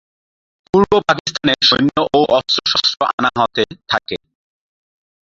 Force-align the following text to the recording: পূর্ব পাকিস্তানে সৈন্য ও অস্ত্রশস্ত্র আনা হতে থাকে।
পূর্ব 0.67 0.91
পাকিস্তানে 1.07 1.53
সৈন্য 1.67 1.97
ও 2.11 2.19
অস্ত্রশস্ত্র 2.37 2.99
আনা 3.11 3.31
হতে 3.37 3.63
থাকে। 3.89 4.15